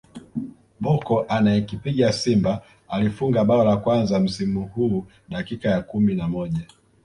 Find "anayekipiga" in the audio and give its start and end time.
1.29-2.11